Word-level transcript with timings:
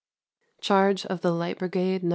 Charge 0.61 1.05
of 1.05 1.21
the 1.21 1.29
Light 1.31 1.59
Brigade. 1.59 2.01
(No. 2.03 2.09